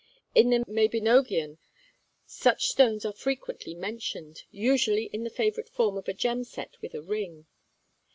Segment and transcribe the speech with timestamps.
[0.33, 1.59] In the 'Mabinogion'
[2.25, 7.01] such stones are frequently mentioned, usually in the favourite form of a gem set within
[7.01, 7.45] a ring.